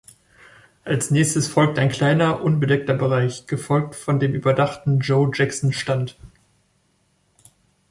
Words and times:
Als 0.83 1.11
nächstes 1.11 1.47
folgt 1.47 1.77
ein 1.77 1.89
kleiner 1.89 2.41
unbedeckter 2.41 2.95
Bereich, 2.95 3.45
gefolgt 3.45 3.93
von 3.93 4.19
dem 4.19 4.33
überdachten 4.33 4.99
Joe 5.01 5.29
Jackson-Stand. 5.31 6.17